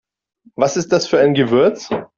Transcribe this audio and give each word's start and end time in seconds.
Was 0.55 0.77
ist 0.77 0.91
das 0.93 1.05
für 1.05 1.19
ein 1.19 1.35
Gewürz? 1.35 1.91